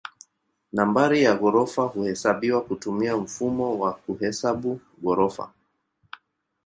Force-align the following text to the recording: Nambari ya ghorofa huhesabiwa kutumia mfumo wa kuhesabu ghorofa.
Nambari 0.73 1.23
ya 1.23 1.35
ghorofa 1.35 1.81
huhesabiwa 1.83 2.61
kutumia 2.61 3.17
mfumo 3.17 3.79
wa 3.79 3.93
kuhesabu 3.93 4.79
ghorofa. 5.03 5.51